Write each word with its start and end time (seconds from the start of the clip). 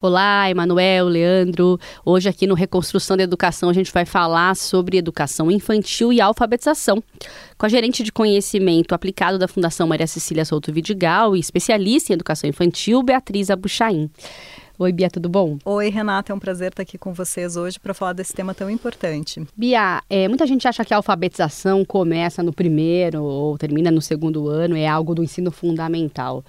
Olá, 0.00 0.48
Emanuel, 0.48 1.08
Leandro. 1.08 1.76
Hoje 2.04 2.28
aqui 2.28 2.46
no 2.46 2.54
Reconstrução 2.54 3.16
da 3.16 3.24
Educação 3.24 3.68
a 3.68 3.72
gente 3.72 3.92
vai 3.92 4.06
falar 4.06 4.54
sobre 4.54 4.96
educação 4.96 5.50
infantil 5.50 6.12
e 6.12 6.20
alfabetização. 6.20 7.02
Com 7.58 7.66
a 7.66 7.68
gerente 7.68 8.04
de 8.04 8.12
conhecimento 8.12 8.94
aplicado 8.94 9.40
da 9.40 9.48
Fundação 9.48 9.88
Maria 9.88 10.06
Cecília 10.06 10.44
Souto 10.44 10.72
Vidigal 10.72 11.34
e 11.34 11.40
especialista 11.40 12.12
em 12.12 12.14
educação 12.14 12.48
infantil, 12.48 13.02
Beatriz 13.02 13.50
Abuchain. 13.50 14.08
Oi, 14.80 14.92
Bia, 14.92 15.10
tudo 15.10 15.28
bom? 15.28 15.58
Oi, 15.64 15.88
Renata, 15.88 16.32
é 16.32 16.34
um 16.36 16.38
prazer 16.38 16.68
estar 16.68 16.84
aqui 16.84 16.96
com 16.96 17.12
vocês 17.12 17.56
hoje 17.56 17.80
para 17.80 17.92
falar 17.92 18.12
desse 18.12 18.32
tema 18.32 18.54
tão 18.54 18.70
importante. 18.70 19.44
Bia, 19.56 20.00
é, 20.08 20.28
muita 20.28 20.46
gente 20.46 20.68
acha 20.68 20.84
que 20.84 20.94
a 20.94 20.98
alfabetização 20.98 21.84
começa 21.84 22.44
no 22.44 22.52
primeiro 22.52 23.24
ou 23.24 23.58
termina 23.58 23.90
no 23.90 24.00
segundo 24.00 24.48
ano, 24.48 24.76
é 24.76 24.86
algo 24.86 25.16
do 25.16 25.24
ensino 25.24 25.50
fundamental. 25.50 26.44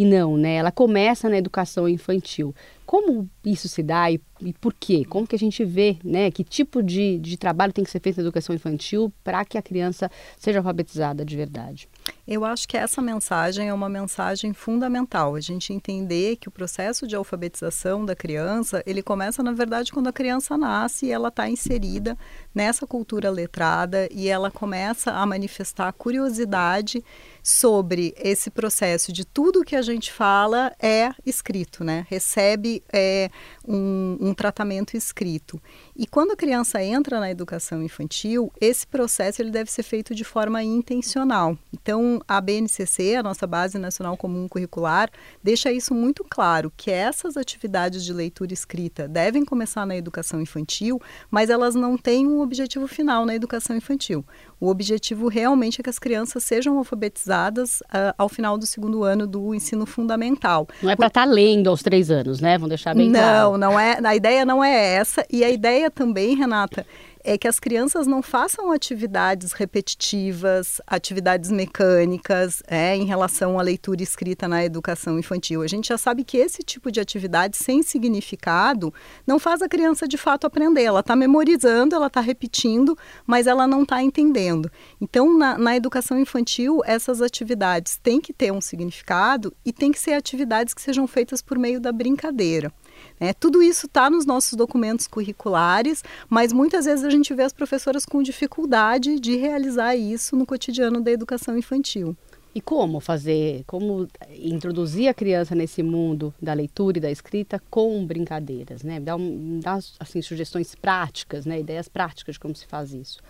E 0.00 0.04
não, 0.06 0.34
né? 0.34 0.54
Ela 0.54 0.72
começa 0.72 1.28
na 1.28 1.36
educação 1.36 1.86
infantil. 1.86 2.54
Como 2.86 3.28
isso 3.44 3.68
se 3.68 3.82
dá 3.82 4.10
e, 4.10 4.18
e 4.40 4.54
por 4.54 4.72
quê? 4.72 5.04
Como 5.04 5.26
que 5.26 5.36
a 5.36 5.38
gente 5.38 5.62
vê, 5.62 5.98
né? 6.02 6.30
Que 6.30 6.42
tipo 6.42 6.82
de, 6.82 7.18
de 7.18 7.36
trabalho 7.36 7.70
tem 7.70 7.84
que 7.84 7.90
ser 7.90 8.00
feito 8.00 8.16
na 8.16 8.22
educação 8.22 8.54
infantil 8.54 9.12
para 9.22 9.44
que 9.44 9.58
a 9.58 9.62
criança 9.62 10.10
seja 10.38 10.60
alfabetizada 10.60 11.22
de 11.22 11.36
verdade? 11.36 11.86
Eu 12.26 12.46
acho 12.46 12.66
que 12.66 12.78
essa 12.78 13.02
mensagem 13.02 13.68
é 13.68 13.74
uma 13.74 13.90
mensagem 13.90 14.54
fundamental. 14.54 15.34
A 15.34 15.40
gente 15.40 15.70
entender 15.70 16.36
que 16.36 16.48
o 16.48 16.50
processo 16.50 17.06
de 17.06 17.14
alfabetização 17.14 18.06
da 18.06 18.16
criança, 18.16 18.82
ele 18.86 19.02
começa, 19.02 19.42
na 19.42 19.52
verdade, 19.52 19.92
quando 19.92 20.08
a 20.08 20.12
criança 20.12 20.56
nasce 20.56 21.06
e 21.06 21.12
ela 21.12 21.28
está 21.28 21.46
inserida 21.46 22.16
nessa 22.54 22.86
cultura 22.86 23.30
letrada 23.30 24.08
e 24.10 24.28
ela 24.28 24.50
começa 24.50 25.12
a 25.12 25.24
manifestar 25.24 25.92
curiosidade 25.92 27.04
sobre 27.42 28.14
esse 28.18 28.50
processo 28.50 29.12
de 29.12 29.24
tudo 29.24 29.64
que 29.64 29.76
a 29.76 29.82
gente 29.82 30.12
fala 30.12 30.72
é 30.80 31.10
escrito, 31.24 31.82
né? 31.82 32.06
Recebe 32.08 32.82
é, 32.92 33.30
um, 33.66 34.18
um 34.20 34.34
tratamento 34.34 34.96
escrito. 34.96 35.60
E 35.96 36.06
quando 36.06 36.32
a 36.32 36.36
criança 36.36 36.82
entra 36.82 37.18
na 37.18 37.30
educação 37.30 37.82
infantil, 37.82 38.52
esse 38.60 38.86
processo 38.86 39.40
ele 39.40 39.50
deve 39.50 39.70
ser 39.70 39.82
feito 39.82 40.14
de 40.14 40.24
forma 40.24 40.62
intencional. 40.62 41.56
Então, 41.72 42.20
a 42.28 42.40
BNCC, 42.40 43.16
a 43.16 43.22
nossa 43.22 43.46
Base 43.46 43.78
Nacional 43.78 44.16
Comum 44.16 44.48
Curricular, 44.48 45.10
deixa 45.42 45.72
isso 45.72 45.94
muito 45.94 46.24
claro, 46.28 46.72
que 46.76 46.90
essas 46.90 47.36
atividades 47.36 48.04
de 48.04 48.12
leitura 48.12 48.52
escrita 48.52 49.08
devem 49.08 49.44
começar 49.44 49.86
na 49.86 49.96
educação 49.96 50.40
infantil, 50.40 51.00
mas 51.30 51.48
elas 51.50 51.74
não 51.74 51.96
têm 51.96 52.26
um 52.26 52.39
objetivo 52.40 52.86
final 52.86 53.24
na 53.24 53.34
educação 53.34 53.76
infantil. 53.76 54.24
O 54.60 54.68
objetivo 54.68 55.28
realmente 55.28 55.80
é 55.80 55.82
que 55.82 55.90
as 55.90 55.98
crianças 55.98 56.44
sejam 56.44 56.76
alfabetizadas 56.78 57.80
uh, 57.82 58.14
ao 58.18 58.28
final 58.28 58.58
do 58.58 58.66
segundo 58.66 59.04
ano 59.04 59.26
do 59.26 59.54
ensino 59.54 59.86
fundamental. 59.86 60.68
Não 60.82 60.90
é 60.90 60.96
para 60.96 61.06
estar 61.06 61.26
tá 61.26 61.32
lendo 61.32 61.70
aos 61.70 61.82
três 61.82 62.10
anos, 62.10 62.40
né? 62.40 62.58
Vamos 62.58 62.68
deixar 62.68 62.94
bem 62.94 63.08
não, 63.08 63.20
claro. 63.20 63.50
Não, 63.52 63.58
não 63.58 63.80
é. 63.80 63.98
A 64.04 64.14
ideia 64.16 64.44
não 64.44 64.62
é 64.62 64.94
essa. 64.94 65.24
E 65.30 65.42
a 65.42 65.50
ideia 65.50 65.90
também, 65.90 66.36
Renata, 66.36 66.86
é 67.22 67.36
que 67.36 67.46
as 67.46 67.60
crianças 67.60 68.06
não 68.06 68.22
façam 68.22 68.72
atividades 68.72 69.52
repetitivas, 69.52 70.80
atividades 70.86 71.50
mecânicas, 71.50 72.62
é, 72.66 72.96
em 72.96 73.04
relação 73.04 73.58
à 73.58 73.62
leitura 73.62 74.02
escrita 74.02 74.48
na 74.48 74.64
educação 74.64 75.18
infantil. 75.18 75.62
A 75.62 75.66
gente 75.66 75.88
já 75.88 75.98
sabe 75.98 76.24
que 76.24 76.38
esse 76.38 76.62
tipo 76.62 76.90
de 76.90 77.00
atividade 77.00 77.56
sem 77.56 77.82
significado 77.82 78.92
não 79.26 79.38
faz 79.38 79.62
a 79.62 79.68
criança 79.68 80.08
de 80.08 80.16
fato 80.16 80.46
aprender. 80.46 80.82
Ela 80.82 81.00
está 81.00 81.14
memorizando, 81.14 81.94
ela 81.94 82.06
está 82.06 82.20
repetindo, 82.20 82.96
mas 83.26 83.46
ela 83.46 83.66
não 83.66 83.82
está 83.82 84.02
entendendo. 84.02 84.70
Então, 85.00 85.36
na, 85.36 85.58
na 85.58 85.76
educação 85.76 86.18
infantil, 86.18 86.80
essas 86.84 87.20
atividades 87.20 87.98
têm 88.02 88.20
que 88.20 88.32
ter 88.32 88.52
um 88.52 88.60
significado 88.60 89.54
e 89.64 89.72
tem 89.72 89.92
que 89.92 89.98
ser 89.98 90.14
atividades 90.14 90.72
que 90.74 90.82
sejam 90.82 91.06
feitas 91.06 91.42
por 91.42 91.58
meio 91.58 91.80
da 91.80 91.92
brincadeira. 91.92 92.72
É, 93.18 93.32
tudo 93.32 93.62
isso 93.62 93.86
está 93.86 94.08
nos 94.08 94.24
nossos 94.24 94.54
documentos 94.54 95.06
curriculares, 95.06 96.02
mas 96.28 96.52
muitas 96.52 96.84
vezes 96.86 97.04
a 97.04 97.10
gente 97.10 97.34
vê 97.34 97.42
as 97.42 97.52
professoras 97.52 98.06
com 98.06 98.22
dificuldade 98.22 99.20
de 99.20 99.36
realizar 99.36 99.94
isso 99.94 100.34
no 100.36 100.46
cotidiano 100.46 101.00
da 101.00 101.10
educação 101.10 101.56
infantil. 101.56 102.16
E 102.52 102.60
como 102.60 102.98
fazer, 102.98 103.62
como 103.64 104.08
introduzir 104.36 105.08
a 105.08 105.14
criança 105.14 105.54
nesse 105.54 105.84
mundo 105.84 106.34
da 106.42 106.52
leitura 106.52 106.98
e 106.98 107.00
da 107.00 107.10
escrita 107.10 107.62
com 107.70 108.04
brincadeiras, 108.04 108.82
né? 108.82 108.98
Dá, 108.98 109.14
um, 109.14 109.60
dá 109.62 109.78
assim, 110.00 110.20
sugestões 110.20 110.74
práticas, 110.74 111.46
né? 111.46 111.60
ideias 111.60 111.88
práticas 111.88 112.34
de 112.34 112.40
como 112.40 112.56
se 112.56 112.66
faz 112.66 112.92
isso. 112.92 113.20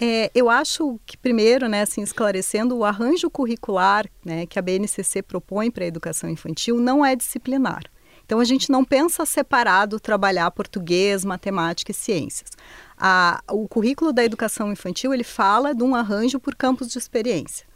É, 0.00 0.28
eu 0.34 0.50
acho 0.50 0.98
que 1.06 1.16
primeiro, 1.16 1.68
né, 1.68 1.82
assim, 1.82 2.02
esclarecendo, 2.02 2.76
o 2.76 2.84
arranjo 2.84 3.30
curricular 3.30 4.06
né, 4.24 4.44
que 4.44 4.58
a 4.58 4.62
BNCC 4.62 5.22
propõe 5.22 5.70
para 5.70 5.84
a 5.84 5.86
educação 5.86 6.28
infantil 6.28 6.80
não 6.80 7.04
é 7.06 7.14
disciplinar. 7.14 7.84
Então 8.24 8.40
a 8.40 8.44
gente 8.44 8.70
não 8.70 8.84
pensa 8.84 9.26
separado 9.26 10.00
trabalhar 10.00 10.50
português, 10.50 11.24
matemática 11.24 11.90
e 11.90 11.94
ciências. 11.94 12.50
A, 12.96 13.42
o 13.50 13.68
currículo 13.68 14.12
da 14.12 14.24
educação 14.24 14.72
infantil 14.72 15.12
ele 15.12 15.24
fala 15.24 15.74
de 15.74 15.82
um 15.82 15.94
arranjo 15.94 16.38
por 16.38 16.54
campos 16.54 16.88
de 16.88 16.98
experiência 16.98 17.66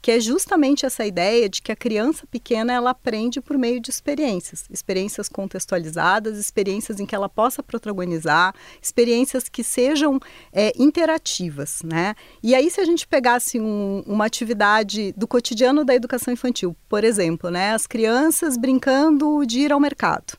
que 0.00 0.10
é 0.10 0.20
justamente 0.20 0.86
essa 0.86 1.04
ideia 1.04 1.48
de 1.48 1.60
que 1.60 1.72
a 1.72 1.76
criança 1.76 2.26
pequena 2.26 2.72
ela 2.72 2.90
aprende 2.90 3.40
por 3.40 3.58
meio 3.58 3.80
de 3.80 3.90
experiências, 3.90 4.64
experiências 4.70 5.28
contextualizadas, 5.28 6.38
experiências 6.38 7.00
em 7.00 7.06
que 7.06 7.14
ela 7.14 7.28
possa 7.28 7.62
protagonizar, 7.62 8.54
experiências 8.80 9.48
que 9.48 9.64
sejam 9.64 10.20
é, 10.52 10.72
interativas, 10.76 11.80
né? 11.84 12.14
E 12.42 12.54
aí 12.54 12.70
se 12.70 12.80
a 12.80 12.84
gente 12.84 13.06
pegasse 13.06 13.60
um, 13.60 14.02
uma 14.06 14.26
atividade 14.26 15.12
do 15.16 15.26
cotidiano 15.26 15.84
da 15.84 15.94
educação 15.94 16.32
infantil, 16.32 16.76
por 16.88 17.04
exemplo, 17.04 17.50
né, 17.50 17.72
as 17.72 17.86
crianças 17.86 18.56
brincando 18.56 19.44
de 19.46 19.60
ir 19.60 19.72
ao 19.72 19.80
mercado 19.80 20.38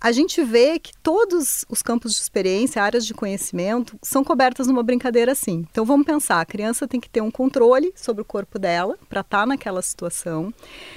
a 0.00 0.12
gente 0.12 0.42
vê 0.42 0.78
que 0.78 0.92
todos 1.02 1.64
os 1.68 1.82
campos 1.82 2.14
de 2.14 2.20
experiência, 2.20 2.82
áreas 2.82 3.04
de 3.04 3.12
conhecimento, 3.12 3.98
são 4.02 4.24
cobertas 4.24 4.66
numa 4.66 4.82
brincadeira 4.82 5.32
assim. 5.32 5.66
Então 5.70 5.84
vamos 5.84 6.06
pensar: 6.06 6.40
a 6.40 6.46
criança 6.46 6.88
tem 6.88 6.98
que 6.98 7.10
ter 7.10 7.20
um 7.20 7.30
controle 7.30 7.92
sobre 7.94 8.22
o 8.22 8.24
corpo 8.24 8.58
dela 8.58 8.96
para 9.08 9.20
estar 9.20 9.40
tá 9.40 9.46
naquela 9.46 9.82
situação. 9.82 10.52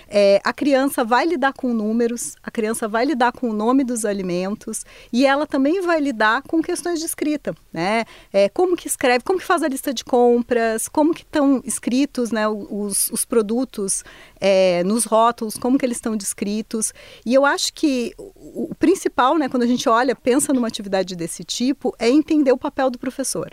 É, 0.07 0.39
a 0.43 0.53
criança 0.53 1.03
vai 1.03 1.25
lidar 1.25 1.53
com 1.53 1.73
números, 1.73 2.35
a 2.41 2.49
criança 2.49 2.87
vai 2.87 3.05
lidar 3.05 3.33
com 3.33 3.49
o 3.49 3.53
nome 3.53 3.83
dos 3.83 4.05
alimentos 4.05 4.85
e 5.11 5.25
ela 5.25 5.45
também 5.45 5.81
vai 5.81 5.99
lidar 5.99 6.41
com 6.43 6.61
questões 6.61 6.99
de 6.99 7.05
escrita, 7.05 7.53
né? 7.73 8.05
É, 8.31 8.47
como 8.47 8.77
que 8.77 8.87
escreve, 8.87 9.23
como 9.23 9.39
que 9.39 9.45
faz 9.45 9.63
a 9.63 9.67
lista 9.67 9.93
de 9.93 10.05
compras, 10.05 10.87
como 10.87 11.13
que 11.13 11.23
estão 11.23 11.61
escritos, 11.65 12.31
né, 12.31 12.47
os, 12.47 13.09
os 13.11 13.25
produtos 13.25 14.03
é, 14.39 14.83
nos 14.83 15.05
rótulos, 15.05 15.57
como 15.57 15.77
que 15.77 15.85
eles 15.85 15.97
estão 15.97 16.15
descritos. 16.15 16.93
E 17.25 17.33
eu 17.33 17.45
acho 17.45 17.73
que 17.73 18.13
o, 18.17 18.71
o 18.71 18.75
principal, 18.93 19.39
né, 19.39 19.49
quando 19.49 19.63
a 19.63 19.67
gente 19.67 19.89
olha, 19.89 20.15
pensa 20.15 20.53
numa 20.53 20.67
atividade 20.67 21.15
desse 21.15 21.43
tipo, 21.43 21.95
é 21.97 22.07
entender 22.09 22.51
o 22.51 22.57
papel 22.57 22.91
do 22.91 22.99
professor. 22.99 23.49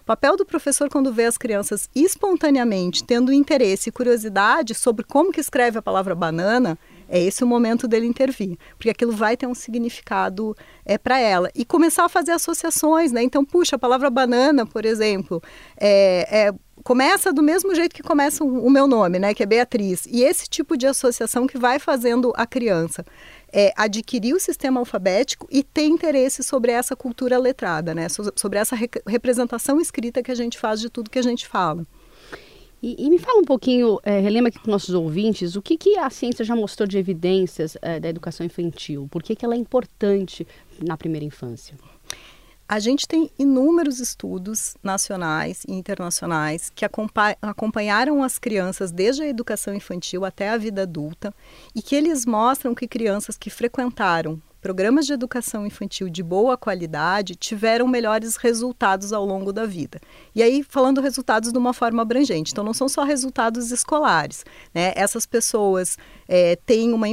O 0.00 0.04
papel 0.04 0.36
do 0.36 0.44
professor 0.44 0.88
quando 0.88 1.12
vê 1.12 1.24
as 1.24 1.36
crianças 1.36 1.88
espontaneamente 1.94 3.02
tendo 3.02 3.32
interesse 3.32 3.88
e 3.88 3.92
curiosidade 3.92 4.74
sobre 4.74 5.04
como 5.04 5.32
que 5.32 5.40
escreve 5.40 5.78
a 5.78 5.82
palavra 5.82 6.14
banana, 6.14 6.78
é 7.08 7.20
esse 7.20 7.42
o 7.42 7.46
momento 7.46 7.88
dele 7.88 8.06
intervir, 8.06 8.56
porque 8.76 8.90
aquilo 8.90 9.12
vai 9.12 9.36
ter 9.36 9.46
um 9.46 9.54
significado 9.54 10.54
é, 10.84 10.96
para 10.96 11.18
ela. 11.18 11.50
E 11.54 11.64
começar 11.64 12.04
a 12.04 12.08
fazer 12.08 12.32
associações, 12.32 13.10
né? 13.12 13.22
Então, 13.22 13.44
puxa, 13.44 13.76
a 13.76 13.78
palavra 13.78 14.10
banana, 14.10 14.64
por 14.64 14.84
exemplo, 14.84 15.42
é, 15.76 16.48
é 16.48 16.54
começa 16.82 17.32
do 17.32 17.42
mesmo 17.42 17.74
jeito 17.74 17.94
que 17.94 18.02
começa 18.02 18.44
o 18.44 18.68
meu 18.68 18.86
nome, 18.86 19.18
né, 19.18 19.32
que 19.32 19.42
é 19.42 19.46
Beatriz. 19.46 20.06
E 20.06 20.22
esse 20.22 20.46
tipo 20.46 20.76
de 20.76 20.86
associação 20.86 21.46
que 21.46 21.56
vai 21.56 21.78
fazendo 21.78 22.32
a 22.36 22.46
criança 22.46 23.04
é, 23.54 23.72
adquirir 23.76 24.34
o 24.34 24.40
sistema 24.40 24.80
alfabético 24.80 25.46
e 25.48 25.62
ter 25.62 25.84
interesse 25.84 26.42
sobre 26.42 26.72
essa 26.72 26.96
cultura 26.96 27.38
letrada, 27.38 27.94
né, 27.94 28.08
sobre 28.08 28.58
essa 28.58 28.74
re 28.74 28.90
representação 29.06 29.80
escrita 29.80 30.22
que 30.22 30.32
a 30.32 30.34
gente 30.34 30.58
faz 30.58 30.80
de 30.80 30.90
tudo 30.90 31.08
que 31.08 31.18
a 31.18 31.22
gente 31.22 31.46
fala. 31.46 31.86
E, 32.82 33.06
e 33.06 33.08
me 33.08 33.18
fala 33.18 33.38
um 33.38 33.44
pouquinho, 33.44 33.98
é, 34.02 34.18
relembra 34.18 34.48
aqui 34.48 34.58
para 34.58 34.68
os 34.68 34.72
nossos 34.72 34.94
ouvintes, 34.94 35.56
o 35.56 35.62
que, 35.62 35.78
que 35.78 35.96
a 35.96 36.10
ciência 36.10 36.44
já 36.44 36.54
mostrou 36.54 36.86
de 36.86 36.98
evidências 36.98 37.78
é, 37.80 38.00
da 38.00 38.08
educação 38.08 38.44
infantil? 38.44 39.08
Por 39.10 39.22
que, 39.22 39.36
que 39.36 39.44
ela 39.44 39.54
é 39.54 39.58
importante 39.58 40.46
na 40.84 40.96
primeira 40.96 41.24
infância? 41.24 41.76
A 42.66 42.78
gente 42.78 43.06
tem 43.06 43.30
inúmeros 43.38 44.00
estudos 44.00 44.74
nacionais 44.82 45.64
e 45.68 45.72
internacionais 45.72 46.70
que 46.74 46.86
acompanharam 47.42 48.22
as 48.22 48.38
crianças 48.38 48.90
desde 48.90 49.22
a 49.22 49.28
educação 49.28 49.74
infantil 49.74 50.24
até 50.24 50.48
a 50.48 50.56
vida 50.56 50.82
adulta 50.82 51.34
e 51.74 51.82
que 51.82 51.94
eles 51.94 52.24
mostram 52.24 52.74
que 52.74 52.88
crianças 52.88 53.36
que 53.36 53.50
frequentaram 53.50 54.40
programas 54.64 55.04
de 55.04 55.12
educação 55.12 55.66
infantil 55.66 56.08
de 56.08 56.22
boa 56.22 56.56
qualidade 56.56 57.36
tiveram 57.36 57.86
melhores 57.86 58.36
resultados 58.36 59.12
ao 59.12 59.22
longo 59.22 59.52
da 59.52 59.66
vida. 59.66 60.00
E 60.34 60.42
aí, 60.42 60.64
falando 60.66 61.02
resultados 61.02 61.52
de 61.52 61.58
uma 61.58 61.74
forma 61.74 62.00
abrangente, 62.00 62.50
então 62.50 62.64
não 62.64 62.72
são 62.72 62.88
só 62.88 63.04
resultados 63.04 63.70
escolares. 63.70 64.42
Né? 64.74 64.94
Essas 64.96 65.26
pessoas 65.26 65.98
é, 66.26 66.56
têm 66.64 66.94
uma 66.94 67.06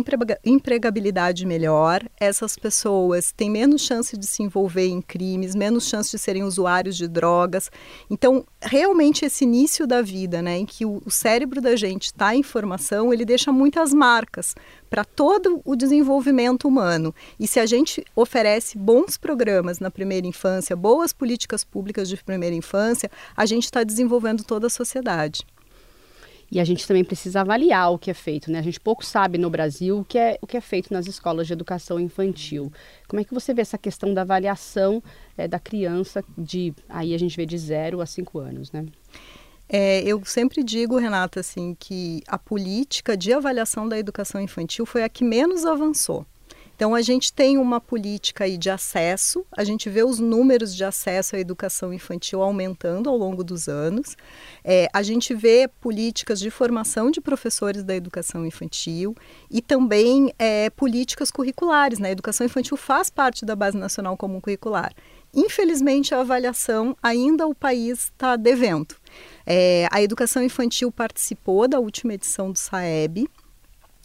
empregabilidade 0.46 1.46
melhor, 1.46 2.02
essas 2.18 2.56
pessoas 2.56 3.34
têm 3.34 3.50
menos 3.50 3.82
chance 3.82 4.16
de 4.16 4.26
se 4.26 4.42
envolver 4.42 4.88
em 4.88 5.02
crimes, 5.02 5.54
menos 5.54 5.90
chance 5.90 6.10
de 6.10 6.18
serem 6.18 6.46
usuários 6.46 6.96
de 6.96 7.06
drogas. 7.06 7.70
Então, 8.10 8.46
realmente, 8.62 9.26
esse 9.26 9.44
início 9.44 9.86
da 9.86 10.02
vida, 10.02 10.42
né, 10.42 10.58
em 10.58 10.66
que 10.66 10.86
o, 10.86 11.02
o 11.06 11.12
cérebro 11.12 11.60
da 11.60 11.76
gente 11.76 12.06
está 12.06 12.34
em 12.34 12.44
formação, 12.44 13.12
ele 13.12 13.26
deixa 13.26 13.52
muitas 13.52 13.94
marcas 13.94 14.56
para 14.90 15.06
todo 15.06 15.62
o 15.64 15.76
desenvolvimento 15.76 16.68
humano. 16.68 17.16
E 17.42 17.48
se 17.48 17.60
a 17.60 17.66
gente 17.66 18.06
oferece 18.16 18.78
bons 18.78 19.18
programas 19.18 19.80
na 19.80 19.90
primeira 19.90 20.28
infância, 20.28 20.76
boas 20.76 21.12
políticas 21.12 21.64
públicas 21.64 22.08
de 22.08 22.16
primeira 22.16 22.56
infância, 22.56 23.10
a 23.36 23.48
gente 23.48 23.64
está 23.64 23.84
desenvolvendo 23.84 24.44
toda 24.44 24.68
a 24.68 24.70
sociedade. 24.70 25.44
E 26.52 26.60
a 26.60 26.64
gente 26.64 26.86
também 26.86 27.04
precisa 27.04 27.42
avaliar 27.42 27.92
o 27.94 27.98
que 27.98 28.12
é 28.12 28.14
feito, 28.14 28.52
né? 28.52 28.60
A 28.60 28.62
gente 28.62 28.80
pouco 28.80 29.04
sabe 29.04 29.40
no 29.40 29.50
Brasil 29.50 30.02
o 30.02 30.06
que 30.06 30.20
é, 30.20 30.38
o 30.40 30.46
que 30.46 30.56
é 30.56 30.62
feito 30.62 30.94
nas 30.94 31.08
escolas 31.08 31.48
de 31.48 31.54
educação 31.54 32.00
infantil. 32.00 32.72
Como 33.08 33.20
é 33.20 33.24
que 33.24 33.34
você 33.34 33.56
vê 33.56 33.64
essa 33.64 33.78
questão 33.78 34.14
da 34.14 34.22
avaliação 34.22 35.02
é, 35.36 35.48
da 35.48 35.58
criança 35.58 36.24
de, 36.38 36.76
aí 36.88 37.12
a 37.12 37.18
gente 37.18 37.36
vê 37.36 37.48
de 37.48 37.58
zero 37.58 38.02
a 38.02 38.06
cinco 38.06 38.38
anos, 38.38 38.72
né? 38.72 38.86
É, 39.68 40.04
eu 40.04 40.24
sempre 40.26 40.62
digo, 40.64 40.96
Renata, 40.96 41.40
assim, 41.40 41.76
que 41.80 42.22
a 42.28 42.38
política 42.38 43.18
de 43.18 43.34
avaliação 43.34 43.90
da 43.90 43.98
educação 43.98 44.40
infantil 44.40 44.86
foi 44.86 45.02
a 45.02 45.10
que 45.10 45.24
menos 45.24 45.66
avançou. 45.66 46.24
Então, 46.82 46.96
a 46.96 47.02
gente 47.04 47.32
tem 47.32 47.60
uma 47.60 47.80
política 47.80 48.46
aí 48.46 48.58
de 48.58 48.68
acesso, 48.68 49.46
a 49.56 49.64
gente 49.64 49.88
vê 49.88 50.02
os 50.02 50.18
números 50.18 50.76
de 50.76 50.84
acesso 50.84 51.36
à 51.36 51.40
educação 51.40 51.94
infantil 51.94 52.42
aumentando 52.42 53.08
ao 53.08 53.16
longo 53.16 53.44
dos 53.44 53.68
anos, 53.68 54.18
é, 54.64 54.88
a 54.92 55.04
gente 55.04 55.32
vê 55.36 55.68
políticas 55.80 56.40
de 56.40 56.50
formação 56.50 57.12
de 57.12 57.22
professores 57.22 57.84
da 57.84 57.96
educação 57.96 58.48
infantil 58.48 59.16
e 59.48 59.62
também 59.62 60.34
é, 60.40 60.72
políticas 60.72 61.30
curriculares. 61.30 62.00
Né? 62.00 62.10
A 62.10 62.14
educação 62.14 62.48
infantil 62.48 62.76
faz 62.76 63.12
parte 63.12 63.46
da 63.46 63.56
Base 63.56 63.78
Nacional 63.78 64.18
Comum 64.18 64.42
Curricular. 64.42 64.92
Infelizmente, 65.32 66.16
a 66.16 66.22
avaliação 66.22 66.98
ainda 67.04 67.46
o 67.46 67.54
país 67.54 68.06
está 68.06 68.36
devendo. 68.36 68.96
É, 69.46 69.88
a 69.92 70.02
educação 70.02 70.44
infantil 70.44 70.92
participou 70.92 71.68
da 71.68 71.80
última 71.80 72.16
edição 72.16 72.52
do 72.52 72.58
SAEB, 72.58 73.30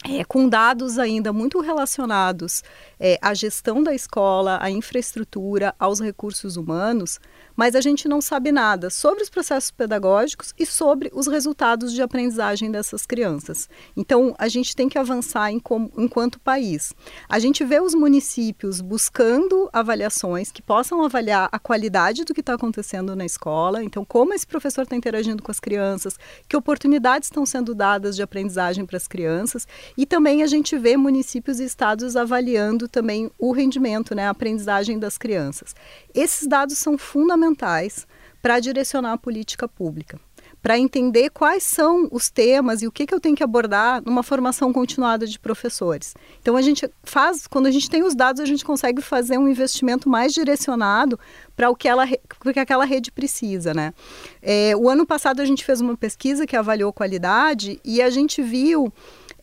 é, 0.09 0.23
com 0.23 0.47
dados 0.47 0.97
ainda 0.97 1.33
muito 1.33 1.59
relacionados 1.59 2.63
é, 2.99 3.19
à 3.21 3.33
gestão 3.33 3.83
da 3.83 3.93
escola, 3.93 4.57
à 4.61 4.71
infraestrutura, 4.71 5.75
aos 5.77 5.99
recursos 5.99 6.55
humanos, 6.55 7.19
mas 7.55 7.75
a 7.75 7.81
gente 7.81 8.07
não 8.07 8.21
sabe 8.21 8.51
nada 8.51 8.89
sobre 8.89 9.23
os 9.23 9.29
processos 9.29 9.71
pedagógicos 9.71 10.53
e 10.57 10.65
sobre 10.65 11.09
os 11.11 11.27
resultados 11.27 11.91
de 11.91 12.01
aprendizagem 12.01 12.71
dessas 12.71 13.05
crianças. 13.05 13.67
Então, 13.95 14.35
a 14.37 14.47
gente 14.47 14.75
tem 14.75 14.87
que 14.87 14.97
avançar 14.97 15.51
em 15.51 15.59
como, 15.59 15.91
enquanto 15.97 16.39
país. 16.39 16.93
A 17.27 17.39
gente 17.39 17.65
vê 17.65 17.79
os 17.79 17.95
municípios 17.95 18.79
buscando 18.79 19.69
avaliações 19.73 20.51
que 20.51 20.61
possam 20.61 21.01
avaliar 21.03 21.49
a 21.51 21.57
qualidade 21.57 22.23
do 22.23 22.33
que 22.33 22.41
está 22.41 22.53
acontecendo 22.53 23.15
na 23.15 23.25
escola, 23.25 23.83
então, 23.83 24.05
como 24.05 24.33
esse 24.33 24.45
professor 24.45 24.83
está 24.83 24.95
interagindo 24.95 25.41
com 25.41 25.51
as 25.51 25.59
crianças, 25.59 26.17
que 26.47 26.55
oportunidades 26.55 27.27
estão 27.27 27.45
sendo 27.45 27.73
dadas 27.73 28.15
de 28.15 28.21
aprendizagem 28.21 28.85
para 28.85 28.97
as 28.97 29.07
crianças, 29.07 29.67
e 29.97 30.05
também 30.05 30.43
a 30.43 30.47
gente 30.47 30.77
vê 30.77 30.95
municípios 30.95 31.59
e 31.59 31.65
estados 31.65 32.15
avaliando 32.15 32.87
também 32.87 33.31
o 33.39 33.51
rendimento, 33.51 34.13
né, 34.13 34.27
a 34.27 34.29
aprendizagem 34.29 34.99
das 34.99 35.17
crianças. 35.17 35.75
Esses 36.13 36.47
dados 36.47 36.77
são 36.77 36.97
fundamentais 36.97 38.05
para 38.41 38.59
direcionar 38.59 39.13
a 39.13 39.17
política 39.17 39.67
pública, 39.67 40.19
para 40.61 40.77
entender 40.77 41.29
quais 41.31 41.63
são 41.63 42.07
os 42.11 42.29
temas 42.29 42.81
e 42.81 42.87
o 42.87 42.91
que, 42.91 43.07
que 43.07 43.13
eu 43.13 43.19
tenho 43.19 43.35
que 43.35 43.43
abordar 43.43 44.01
numa 44.05 44.21
formação 44.21 44.71
continuada 44.71 45.25
de 45.25 45.39
professores. 45.39 46.13
Então 46.41 46.55
a 46.55 46.61
gente 46.61 46.89
faz, 47.03 47.47
quando 47.47 47.65
a 47.65 47.71
gente 47.71 47.89
tem 47.89 48.03
os 48.03 48.13
dados, 48.13 48.39
a 48.39 48.45
gente 48.45 48.63
consegue 48.63 49.01
fazer 49.01 49.37
um 49.37 49.47
investimento 49.47 50.07
mais 50.07 50.33
direcionado 50.33 51.19
para 51.55 51.69
o 51.69 51.75
que, 51.75 51.87
ela, 51.87 52.05
que 52.07 52.59
aquela 52.59 52.85
rede 52.85 53.11
precisa, 53.11 53.73
né? 53.73 53.93
É, 54.41 54.75
o 54.75 54.89
ano 54.89 55.05
passado 55.05 55.41
a 55.41 55.45
gente 55.45 55.65
fez 55.65 55.81
uma 55.81 55.97
pesquisa 55.97 56.45
que 56.45 56.55
avaliou 56.55 56.93
qualidade 56.93 57.79
e 57.83 58.01
a 58.01 58.09
gente 58.09 58.41
viu 58.41 58.93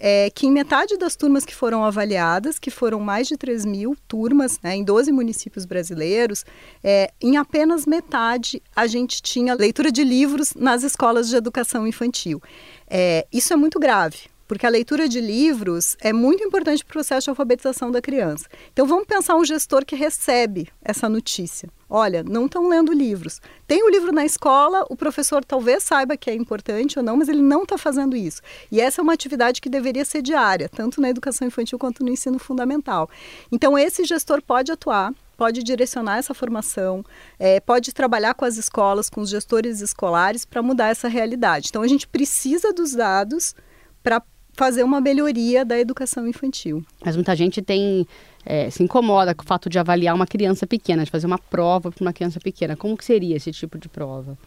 é 0.07 0.29
que 0.29 0.47
em 0.47 0.53
metade 0.53 0.99
das 0.99 1.17
turmas 1.17 1.47
que 1.47 1.55
foram 1.55 1.83
avaliadas, 1.83 2.59
que 2.59 2.71
foram 2.71 3.01
mais 3.01 3.27
de 3.27 3.39
3 3.39 3.65
mil 3.65 3.97
turmas, 4.07 4.61
né, 4.63 4.77
em 4.77 4.85
12 4.85 5.11
municípios 5.11 5.65
brasileiros, 5.65 6.45
é, 6.83 7.11
em 7.23 7.39
apenas 7.39 7.87
metade 7.87 8.63
a 8.77 8.87
gente 8.87 9.23
tinha 9.23 9.55
leitura 9.55 9.91
de 9.91 10.05
livros 10.05 10.53
nas 10.55 10.83
escolas 10.83 11.27
de 11.31 11.37
educação 11.37 11.87
infantil. 11.87 12.43
É, 12.87 13.27
isso 13.33 13.55
é 13.55 13.57
muito 13.57 13.81
grave, 13.81 14.19
porque 14.55 14.67
a 14.67 14.71
leitura 14.71 15.09
de 15.09 15.21
livros 15.21 15.97
é 16.01 16.13
muito 16.13 16.45
importante 16.45 16.85
para 16.85 16.93
o 16.93 16.95
processo 16.95 17.25
de 17.25 17.31
alfabetização 17.31 17.91
da 17.91 18.01
criança. 18.01 18.47
Então 18.73 18.87
vamos 18.87 19.05
pensar 19.05 19.35
um 19.35 19.45
gestor 19.45 19.85
que 19.85 19.97
recebe 19.97 20.69
essa 20.81 21.09
notícia. 21.09 21.69
Olha, 21.91 22.23
não 22.23 22.47
estão 22.47 22.69
lendo 22.69 22.93
livros. 22.93 23.41
Tem 23.67 23.83
o 23.83 23.91
livro 23.91 24.13
na 24.13 24.25
escola, 24.25 24.87
o 24.89 24.95
professor 24.95 25.45
talvez 25.45 25.83
saiba 25.83 26.17
que 26.17 26.31
é 26.31 26.35
importante 26.35 27.01
ou 27.01 27.05
não, 27.05 27.17
mas 27.17 27.29
ele 27.29 27.43
não 27.43 27.65
está 27.65 27.77
fazendo 27.77 28.15
isso. 28.15 28.41
E 28.71 28.81
essa 28.81 29.01
é 29.01 29.03
uma 29.03 29.13
atividade 29.13 29.61
que 29.61 29.69
deveria 29.69 30.05
ser 30.05 30.23
diária, 30.23 30.69
tanto 30.69 31.01
na 31.01 31.11
educação 31.11 31.49
infantil 31.49 31.77
quanto 31.77 32.05
no 32.05 32.11
ensino 32.11 32.39
fundamental. 32.39 33.11
Então 33.51 33.77
esse 33.77 34.05
gestor 34.05 34.41
pode 34.41 34.71
atuar 34.71 35.13
pode 35.37 35.65
direcionar 35.65 36.19
essa 36.19 36.33
formação, 36.33 37.05
é, 37.41 37.59
pode 37.59 37.93
trabalhar 37.93 38.35
com 38.35 38.45
as 38.45 38.57
escolas, 38.57 39.11
com 39.11 39.21
os 39.21 39.31
gestores 39.31 39.81
escolares 39.81 40.45
para 40.45 40.63
mudar 40.63 40.91
essa 40.91 41.09
realidade. 41.09 41.71
Então 41.71 41.83
a 41.83 41.89
gente 41.89 42.07
precisa 42.07 42.73
dos 42.73 42.93
dados 42.93 43.53
para 44.01 44.23
fazer 44.55 44.83
uma 44.83 45.01
melhoria 45.01 45.65
da 45.65 45.79
educação 45.79 46.27
infantil. 46.27 46.85
Mas 47.05 47.17
muita 47.17 47.35
gente 47.37 47.61
tem 47.61 48.07
é, 48.45 48.71
se 48.71 48.83
incomoda 48.83 49.35
com 49.35 49.43
o 49.43 49.47
fato 49.47 49.69
de 49.69 49.79
avaliar 49.79 50.15
uma 50.15 50.27
criança 50.27 50.67
pequena, 50.67 51.05
de 51.05 51.11
fazer 51.11 51.27
uma 51.27 51.39
prova 51.39 51.91
para 51.91 52.03
uma 52.03 52.13
criança 52.13 52.41
pequena. 52.41 52.77
Como 52.77 52.97
que 52.97 53.05
seria 53.05 53.37
esse 53.37 53.53
tipo 53.53 53.79
de 53.79 53.89
prova? 53.89 54.39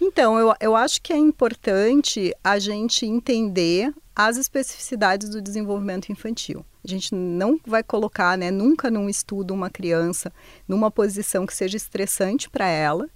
Então, 0.00 0.38
eu, 0.38 0.54
eu 0.60 0.76
acho 0.76 1.00
que 1.00 1.12
é 1.12 1.16
importante 1.16 2.34
a 2.44 2.58
gente 2.58 3.06
entender 3.06 3.92
as 4.14 4.36
especificidades 4.36 5.28
do 5.28 5.42
desenvolvimento 5.42 6.10
infantil. 6.10 6.64
A 6.84 6.88
gente 6.88 7.14
não 7.14 7.58
vai 7.66 7.82
colocar, 7.82 8.36
né, 8.38 8.50
nunca 8.50 8.90
num 8.90 9.08
estudo 9.08 9.52
uma 9.52 9.68
criança 9.68 10.32
numa 10.68 10.90
posição 10.90 11.46
que 11.46 11.54
seja 11.54 11.76
estressante 11.76 12.48
para 12.48 12.66
ela 12.68 13.08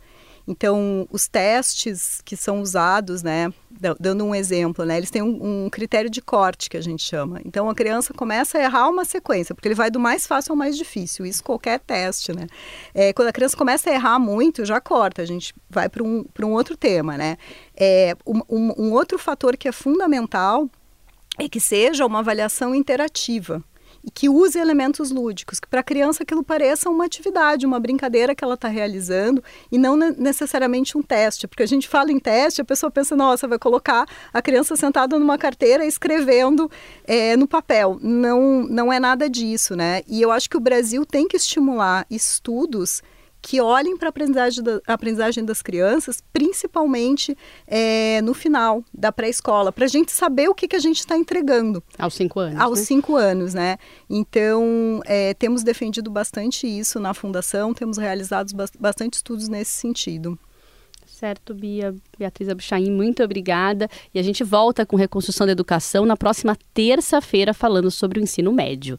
então, 0.51 1.07
os 1.13 1.29
testes 1.29 2.21
que 2.25 2.37
são 2.37 2.61
usados, 2.61 3.23
né, 3.23 3.53
dando 4.01 4.25
um 4.25 4.35
exemplo, 4.35 4.85
né, 4.85 4.97
eles 4.97 5.09
têm 5.09 5.23
um, 5.23 5.67
um, 5.67 5.71
critério 5.71 6.11
de 6.11 6.21
corte 6.21 6.69
que 6.69 6.77
a 6.77 6.81
gente 6.81 7.05
chama. 7.05 7.41
Então, 7.45 7.71
a 7.71 7.75
criança 7.75 8.13
começa 8.13 8.59
a 8.59 8.61
errar 8.61 8.89
uma 8.89 9.05
sequência, 9.05 9.55
porque 9.55 9.69
ele 9.69 9.77
vai 9.77 9.93
do 9.93 10.01
mais 10.01 10.27
fácil 10.27 10.51
ao 10.51 10.57
mais 10.57 10.77
difícil. 10.77 11.25
Isso 11.25 11.45
qualquer 11.45 11.79
teste, 11.79 12.33
né? 12.33 12.49
É, 12.93 13.13
quando 13.13 13.29
a 13.29 13.33
criança 13.33 13.57
começa 13.57 13.91
a 13.91 13.95
errar 13.95 14.19
muito, 14.19 14.65
já 14.65 14.81
corta. 14.81 15.23
A 15.23 15.25
gente 15.25 15.55
vai 15.71 15.89
para 15.89 16.03
um, 16.03 16.25
um 16.43 16.49
outro 16.49 16.77
tema, 16.77 17.17
né? 17.17 17.39
É, 17.77 18.17
um, 18.27 18.73
um 18.77 18.93
outro 18.93 19.21
fator 19.21 19.57
que 19.57 19.69
é 19.69 19.73
fundamental 19.73 20.69
é 21.39 21.49
que 21.49 21.61
seja 21.61 22.05
uma 22.05 22.19
avaliação 22.19 22.75
interativa 22.75 23.63
que 24.15 24.29
use 24.29 24.59
elementos 24.59 25.11
lúdicos, 25.11 25.61
que 25.61 25.69
para 25.69 25.81
a 25.81 25.85
criança 25.85 26.23
aquilo 26.23 26.43
pareça 26.43 26.89
uma 26.89 27.05
atividade, 27.05 27.67
uma 27.67 27.79
brincadeira 27.79 28.35
que 28.35 28.43
ela 28.43 28.55
está 28.55 28.69
realizando 28.69 29.43
e 29.71 29.77
não 29.79 29.97
necessariamente 29.97 30.97
um 30.97 31.03
teste, 31.03 31.47
porque 31.47 31.63
a 31.63 31.67
gente 31.67 31.89
fala 31.89 32.11
em 32.11 32.19
teste, 32.19 32.61
a 32.61 32.65
pessoa 32.65 32.91
pensa, 32.91 33.15
nossa, 33.15 33.47
vai 33.47 33.59
colocar 33.59 34.07
a 34.33 34.41
criança 34.41 34.75
sentada 34.77 35.19
numa 35.19 35.37
carteira 35.37 35.85
escrevendo 35.85 36.71
é, 37.05 37.37
no 37.37 37.47
papel. 37.47 37.99
Não, 38.01 38.63
não 38.63 38.93
é 38.93 38.99
nada 38.99 39.29
disso, 39.29 39.77
né? 39.77 40.03
E 40.09 40.23
eu 40.23 40.31
acho 40.31 40.49
que 40.49 40.57
o 40.57 40.61
Brasil 40.61 41.05
tem 41.05 41.29
que 41.29 41.37
estimular 41.37 42.07
estudos 42.11 43.03
que 43.43 43.61
olhem 43.61 43.97
para 43.97 44.09
a 44.09 44.11
aprendizagem, 44.11 44.63
da, 44.63 44.81
aprendizagem 44.87 45.45
das 45.45 45.63
crianças, 45.63 46.23
principalmente 46.33 47.37
é, 47.67 48.21
no 48.23 48.35
final 48.35 48.85
da 48.93 49.11
pré-escola, 49.11 49.73
para 49.73 49.85
a 49.85 49.89
gente 49.89 50.13
saber 50.13 50.49
o 50.49 50.55
que, 50.55 50.69
que 50.69 50.77
a 50.77 50.81
gente 50.81 50.99
está 50.99 51.17
entregando. 51.17 51.83
Aos 51.99 52.15
cinco 52.15 52.41
anos. 52.41 52.61
Aos 52.61 52.79
né? 52.81 52.85
cinco 52.85 53.17
anos, 53.17 53.55
né? 53.55 53.79
Então, 54.09 55.01
é, 55.07 55.35
temos 55.35 55.63
defendido 55.63 56.11
bastante 56.11 56.67
isso 56.67 57.01
na 57.01 57.15
Fundação, 57.15 57.73
temos 57.73 57.97
realizado 57.97 58.53
bastante 58.79 59.15
estudos 59.15 59.49
nesse 59.49 59.73
sentido. 59.73 60.39
Certo, 61.21 61.53
Bia. 61.53 61.95
Beatriz 62.19 62.49
Abuchain, 62.49 62.91
muito 62.91 63.23
obrigada. 63.23 63.91
E 64.15 64.19
a 64.19 64.23
gente 64.23 64.43
volta 64.43 64.87
com 64.87 64.97
Reconstrução 64.97 65.47
da 65.47 65.53
Educação 65.53 66.07
na 66.07 66.17
próxima 66.17 66.57
terça-feira 66.73 67.53
falando 67.53 67.91
sobre 67.91 68.19
o 68.19 68.23
ensino 68.23 68.51
médio. 68.51 68.99